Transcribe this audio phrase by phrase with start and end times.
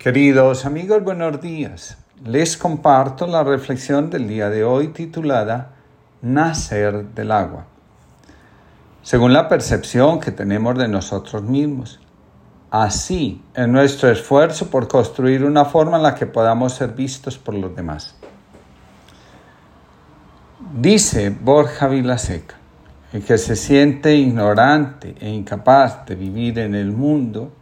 [0.00, 1.98] Queridos amigos, buenos días.
[2.24, 5.72] Les comparto la reflexión del día de hoy titulada
[6.22, 7.66] Nacer del agua.
[9.02, 12.00] Según la percepción que tenemos de nosotros mismos,
[12.70, 17.52] así es nuestro esfuerzo por construir una forma en la que podamos ser vistos por
[17.52, 18.16] los demás.
[20.80, 22.54] Dice Borja Vilaseca,
[23.12, 27.52] el que se siente ignorante e incapaz de vivir en el mundo,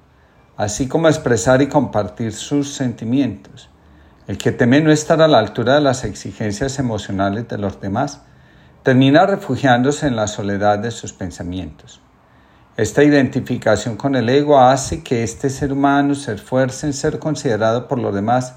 [0.58, 3.70] así como expresar y compartir sus sentimientos.
[4.26, 8.22] El que teme no estar a la altura de las exigencias emocionales de los demás,
[8.82, 12.00] termina refugiándose en la soledad de sus pensamientos.
[12.76, 17.86] Esta identificación con el ego hace que este ser humano se esfuerce en ser considerado
[17.86, 18.56] por los demás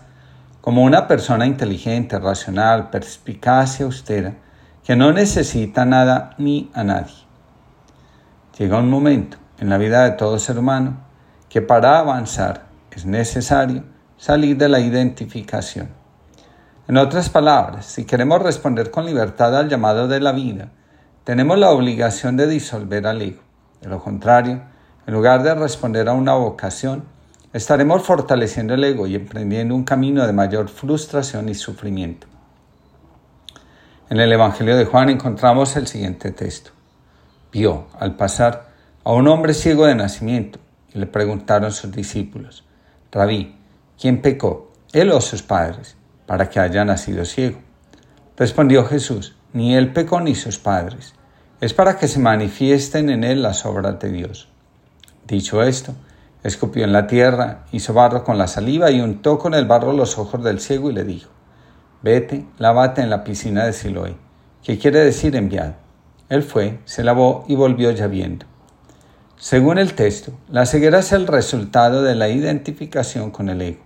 [0.60, 4.34] como una persona inteligente, racional, perspicaz y austera,
[4.84, 7.13] que no necesita nada ni a nadie.
[8.58, 11.11] Llega un momento en la vida de todo ser humano
[11.52, 13.84] que para avanzar es necesario
[14.16, 15.90] salir de la identificación.
[16.88, 20.70] En otras palabras, si queremos responder con libertad al llamado de la vida,
[21.26, 23.41] tenemos la obligación de disolver al ego.
[23.82, 24.62] De lo contrario,
[25.05, 27.04] en lugar de responder a una vocación,
[27.52, 32.27] estaremos fortaleciendo el ego y emprendiendo un camino de mayor frustración y sufrimiento.
[34.10, 36.72] En el Evangelio de Juan encontramos el siguiente texto.
[37.52, 38.70] Vio, al pasar,
[39.04, 40.60] a un hombre ciego de nacimiento
[41.00, 42.66] le preguntaron sus discípulos,
[43.12, 43.56] Rabí,
[44.00, 47.60] ¿quién pecó, él o sus padres, para que haya nacido ciego?
[48.38, 51.14] Respondió Jesús, ni él pecó ni sus padres,
[51.60, 54.50] es para que se manifiesten en él las obras de Dios.
[55.28, 55.94] Dicho esto,
[56.44, 60.18] escupió en la tierra, hizo barro con la saliva y untó con el barro los
[60.18, 61.30] ojos del ciego y le dijo,
[62.02, 64.16] Vete, lávate en la piscina de Siloé,
[64.64, 65.75] que quiere decir enviado.
[66.30, 68.46] Él fue, se lavó y volvió ya viendo.
[69.42, 73.81] Según el texto, la ceguera es el resultado de la identificación con el ego.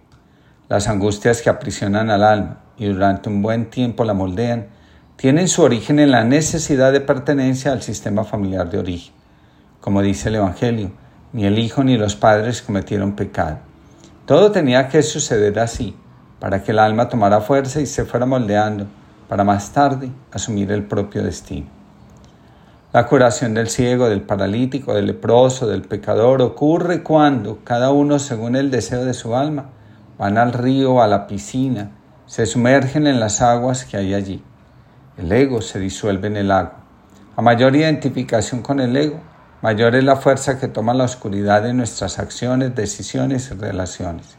[0.67, 4.67] Las angustias que aprisionan al alma y durante un buen tiempo la moldean
[5.15, 9.13] tienen su origen en la necesidad de pertenencia al sistema familiar de origen.
[9.79, 10.91] Como dice el Evangelio,
[11.31, 13.59] ni el hijo ni los padres cometieron pecado.
[14.25, 15.95] Todo tenía que suceder así,
[16.37, 18.87] para que el alma tomara fuerza y se fuera moldeando,
[19.29, 21.84] para más tarde asumir el propio destino.
[22.95, 28.55] La curación del ciego, del paralítico, del leproso, del pecador ocurre cuando cada uno, según
[28.55, 29.65] el deseo de su alma,
[30.17, 31.91] van al río a la piscina,
[32.25, 34.41] se sumergen en las aguas que hay allí.
[35.17, 36.85] El ego se disuelve en el agua.
[37.35, 39.19] A mayor identificación con el ego,
[39.61, 44.37] mayor es la fuerza que toma la oscuridad en nuestras acciones, decisiones y relaciones.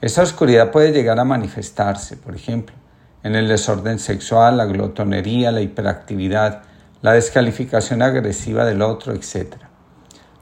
[0.00, 2.76] Esa oscuridad puede llegar a manifestarse, por ejemplo,
[3.24, 6.62] en el desorden sexual, la glotonería, la hiperactividad,
[7.02, 9.56] la descalificación agresiva del otro, etc.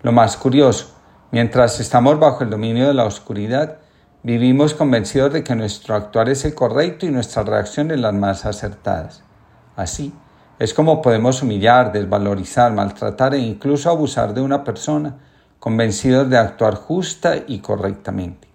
[0.03, 0.95] Lo más curioso,
[1.33, 3.79] mientras estamos bajo el dominio de la oscuridad,
[4.23, 9.23] vivimos convencidos de que nuestro actuar es el correcto y nuestras reacciones las más acertadas.
[9.75, 10.13] Así,
[10.59, 15.17] es como podemos humillar, desvalorizar, maltratar e incluso abusar de una persona,
[15.59, 18.49] convencidos de actuar justa y correctamente.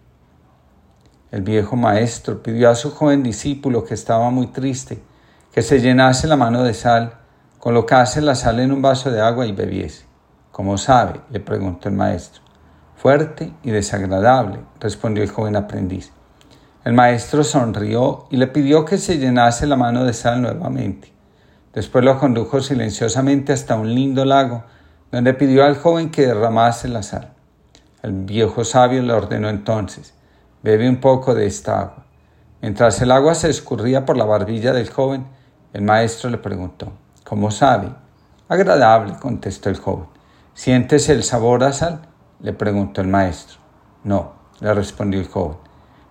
[1.32, 5.02] El viejo maestro pidió a su joven discípulo que estaba muy triste
[5.52, 7.25] que se llenase la mano de sal
[7.66, 10.06] colocase la sal en un vaso de agua y bebiese.
[10.52, 11.22] ¿Cómo sabe?
[11.32, 12.44] le preguntó el maestro.
[12.96, 16.12] Fuerte y desagradable, respondió el joven aprendiz.
[16.84, 21.12] El maestro sonrió y le pidió que se llenase la mano de sal nuevamente.
[21.74, 24.64] Después lo condujo silenciosamente hasta un lindo lago,
[25.12, 27.34] donde pidió al joven que derramase la sal.
[28.04, 30.14] El viejo sabio le ordenó entonces,
[30.62, 32.06] bebe un poco de esta agua.
[32.62, 35.26] Mientras el agua se escurría por la barbilla del joven,
[35.74, 36.94] el maestro le preguntó,
[37.26, 37.90] ¿Cómo sabe?
[38.48, 40.06] Agradable, contestó el joven.
[40.54, 42.02] ¿Sientes el sabor a sal?
[42.40, 43.58] le preguntó el maestro.
[44.04, 45.58] No, le respondió el joven.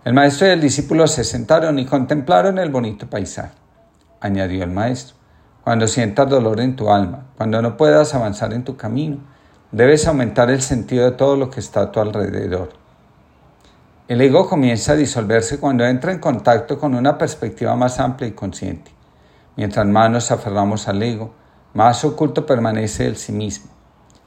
[0.04, 3.54] El maestro y el discípulo se sentaron y contemplaron el bonito paisaje.
[4.20, 5.14] Añadió el maestro,
[5.62, 9.19] cuando sientas dolor en tu alma, cuando no puedas avanzar en tu camino,
[9.70, 12.70] debes aumentar el sentido de todo lo que está a tu alrededor.
[14.08, 18.32] El ego comienza a disolverse cuando entra en contacto con una perspectiva más amplia y
[18.32, 18.94] consciente.
[19.56, 21.33] Mientras más nos aferramos al ego,
[21.75, 23.71] más oculto permanece el sí mismo.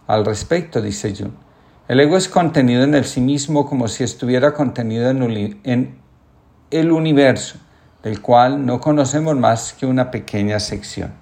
[0.07, 1.33] Al respecto, dice Jung,
[1.87, 5.99] el ego es contenido en el sí mismo como si estuviera contenido en
[6.71, 7.57] el universo,
[8.03, 11.13] del cual no conocemos más que una pequeña sección.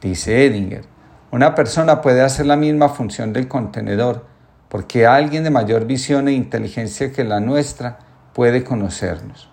[0.00, 0.84] Dice Edinger,
[1.30, 4.26] una persona puede hacer la misma función del contenedor
[4.68, 7.98] porque alguien de mayor visión e inteligencia que la nuestra
[8.32, 9.51] puede conocernos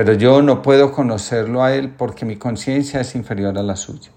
[0.00, 4.10] pero yo no puedo conocerlo a él porque mi conciencia es inferior a la suya.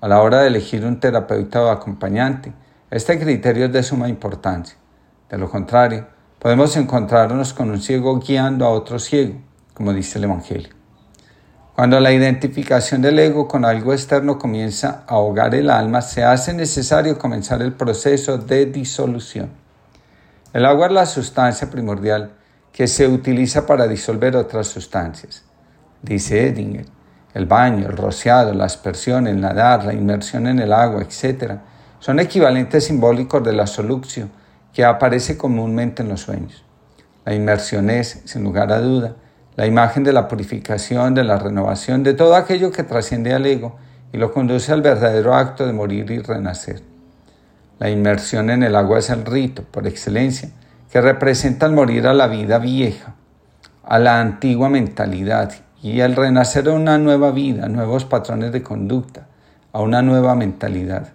[0.00, 2.52] A la hora de elegir un terapeuta o acompañante,
[2.90, 4.76] este criterio es de suma importancia.
[5.30, 6.08] De lo contrario,
[6.40, 9.34] podemos encontrarnos con un ciego guiando a otro ciego,
[9.74, 10.70] como dice el Evangelio.
[11.76, 16.52] Cuando la identificación del ego con algo externo comienza a ahogar el alma, se hace
[16.52, 19.50] necesario comenzar el proceso de disolución.
[20.52, 22.32] El agua es la sustancia primordial
[22.76, 25.42] que se utiliza para disolver otras sustancias.
[26.02, 26.84] Dice Edinger,
[27.32, 31.54] el baño, el rociado, la aspersión, el nadar, la inmersión en el agua, etc.,
[32.00, 34.30] son equivalentes simbólicos de la solución
[34.74, 36.66] que aparece comúnmente en los sueños.
[37.24, 39.16] La inmersión es, sin lugar a duda,
[39.56, 43.78] la imagen de la purificación, de la renovación, de todo aquello que trasciende al ego
[44.12, 46.82] y lo conduce al verdadero acto de morir y renacer.
[47.78, 50.50] La inmersión en el agua es el rito, por excelencia,
[50.96, 53.16] que representa el morir a la vida vieja,
[53.84, 55.52] a la antigua mentalidad
[55.82, 59.26] y el renacer a una nueva vida, nuevos patrones de conducta,
[59.74, 61.08] a una nueva mentalidad.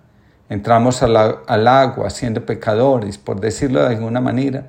[0.49, 4.67] Entramos al, agua siendo pecadores, por decirlo de alguna manera,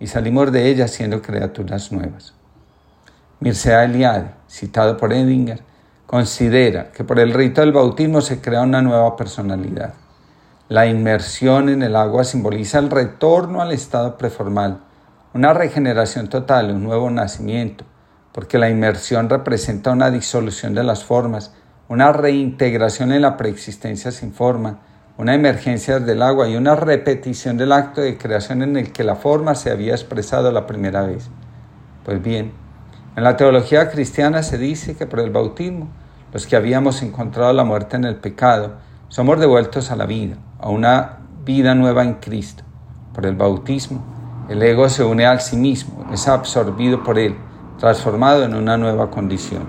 [0.00, 2.32] y salimos de ella siendo criaturas nuevas.
[3.40, 5.60] Mircea Eliade, citado por Edinger,
[6.06, 9.92] considera que por el rito del bautismo se crea una nueva personalidad.
[10.70, 14.80] La inmersión en el agua simboliza el retorno al estado preformal,
[15.34, 17.84] una regeneración total, un nuevo nacimiento,
[18.32, 21.52] porque la inmersión representa una disolución de las formas,
[21.86, 24.78] una reintegración en la preexistencia sin forma,
[25.18, 29.16] una emergencia del agua y una repetición del acto de creación en el que la
[29.16, 31.28] forma se había expresado la primera vez.
[32.06, 32.52] Pues bien,
[33.16, 35.88] en la teología cristiana se dice que por el bautismo,
[36.32, 38.76] los que habíamos encontrado la muerte en el pecado,
[39.14, 42.64] somos devueltos a la vida, a una vida nueva en Cristo.
[43.14, 44.04] Por el bautismo,
[44.48, 47.36] el ego se une al sí mismo, es absorbido por él,
[47.78, 49.68] transformado en una nueva condición.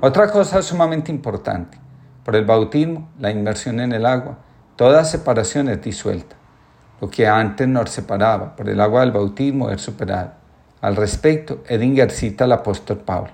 [0.00, 1.78] Otra cosa sumamente importante,
[2.24, 4.38] por el bautismo, la inmersión en el agua,
[4.74, 6.34] toda separación es disuelta.
[7.00, 10.32] Lo que antes nos separaba por el agua del bautismo es superado.
[10.80, 13.30] Al respecto, Edinger cita al apóstol Pablo,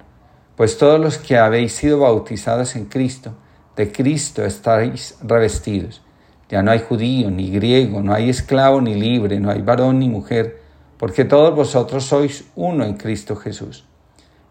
[0.54, 3.32] pues todos los que habéis sido bautizados en Cristo,
[3.76, 6.02] de Cristo estáis revestidos.
[6.48, 10.08] Ya no hay judío ni griego, no hay esclavo ni libre, no hay varón ni
[10.08, 10.60] mujer,
[10.98, 13.86] porque todos vosotros sois uno en Cristo Jesús.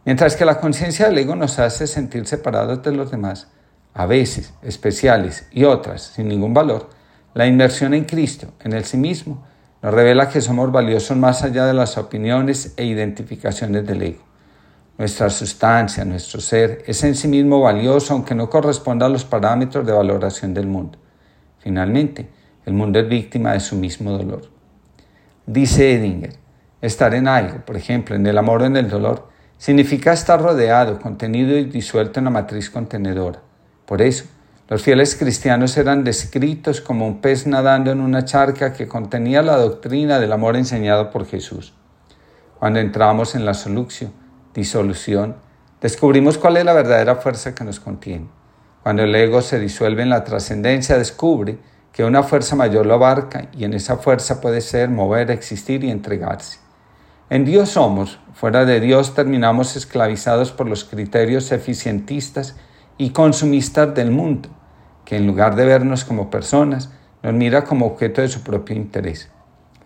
[0.03, 3.49] Mientras que la conciencia del ego nos hace sentir separados de los demás,
[3.93, 6.89] a veces especiales y otras sin ningún valor,
[7.35, 9.45] la inmersión en Cristo, en el sí mismo,
[9.83, 14.30] nos revela que somos valiosos más allá de las opiniones e identificaciones del ego.
[14.97, 19.85] Nuestra sustancia, nuestro ser, es en sí mismo valioso aunque no corresponda a los parámetros
[19.85, 20.99] de valoración del mundo.
[21.59, 22.29] Finalmente,
[22.65, 24.43] el mundo es víctima de su mismo dolor.
[25.45, 26.35] Dice Edinger,
[26.81, 30.99] estar en algo, por ejemplo, en el amor o en el dolor, significa estar rodeado,
[30.99, 33.41] contenido y disuelto en la matriz contenedora.
[33.85, 34.25] Por eso,
[34.67, 39.57] los fieles cristianos eran descritos como un pez nadando en una charca que contenía la
[39.57, 41.73] doctrina del amor enseñado por Jesús.
[42.57, 44.13] Cuando entramos en la solución,
[44.53, 45.35] disolución,
[45.81, 48.27] descubrimos cuál es la verdadera fuerza que nos contiene.
[48.83, 51.59] Cuando el ego se disuelve en la trascendencia, descubre
[51.91, 55.91] que una fuerza mayor lo abarca y en esa fuerza puede ser, mover, existir y
[55.91, 56.59] entregarse.
[57.29, 62.55] En Dios somos, fuera de Dios terminamos esclavizados por los criterios eficientistas
[62.97, 64.49] y consumistas del mundo,
[65.05, 66.89] que en lugar de vernos como personas,
[67.23, 69.29] nos mira como objeto de su propio interés.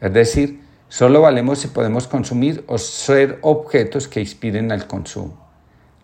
[0.01, 0.64] Es decir,
[0.95, 5.36] solo valemos si podemos consumir o ser objetos que inspiren al consumo.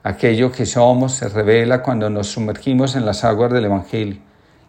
[0.03, 4.19] Aquello que somos se revela cuando nos sumergimos en las aguas del Evangelio,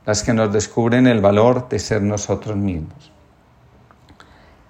[0.06, 3.10] las que nos descubren el valor de ser nosotros mismos.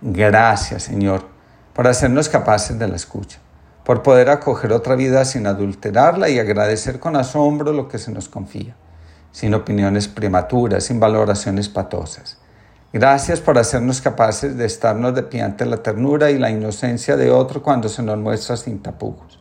[0.00, 1.26] Gracias, Señor,
[1.74, 3.38] por hacernos capaces de la escucha
[3.84, 8.28] por poder acoger otra vida sin adulterarla y agradecer con asombro lo que se nos
[8.28, 8.76] confía,
[9.32, 12.38] sin opiniones prematuras, sin valoraciones patosas.
[12.92, 17.30] Gracias por hacernos capaces de estarnos de pie ante la ternura y la inocencia de
[17.30, 19.40] otro cuando se nos muestra sin tapujos,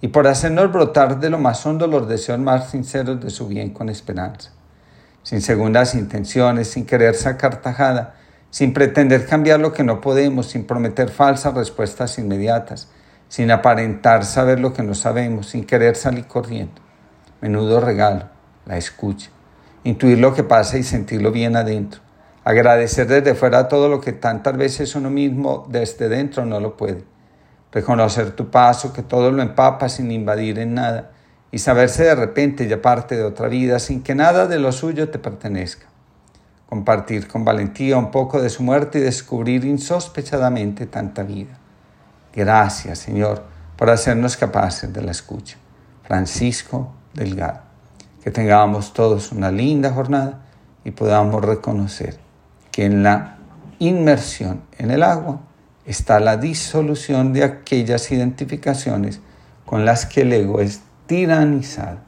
[0.00, 3.70] y por hacernos brotar de lo más hondo los deseos más sinceros de su bien
[3.70, 4.52] con esperanza,
[5.24, 8.14] sin segundas intenciones, sin querer sacar tajada,
[8.50, 12.86] sin pretender cambiar lo que no podemos, sin prometer falsas respuestas inmediatas,
[13.28, 16.80] sin aparentar saber lo que no sabemos, sin querer salir corriendo.
[17.40, 18.28] Menudo regalo,
[18.66, 19.30] la escucha,
[19.82, 22.02] intuir lo que pasa y sentirlo bien adentro,
[22.48, 27.04] agradecer desde fuera todo lo que tantas veces uno mismo desde dentro no lo puede,
[27.70, 31.10] reconocer tu paso, que todo lo empapa sin invadir en nada,
[31.52, 35.10] y saberse de repente ya parte de otra vida sin que nada de lo suyo
[35.10, 35.88] te pertenezca.
[36.66, 41.58] Compartir con valentía un poco de su muerte y descubrir insospechadamente tanta vida.
[42.34, 43.42] Gracias, Señor,
[43.76, 45.58] por hacernos capaces de la escucha.
[46.02, 47.60] Francisco Delgado.
[48.24, 50.46] Que tengamos todos una linda jornada
[50.82, 52.27] y podamos reconocer
[52.70, 53.38] que en la
[53.78, 55.40] inmersión en el agua
[55.86, 59.20] está la disolución de aquellas identificaciones
[59.64, 62.07] con las que el ego es tiranizado.